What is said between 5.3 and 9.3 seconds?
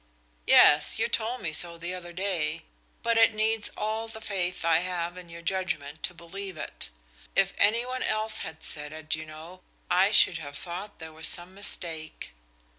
judgment to believe it. If any one else had said it, you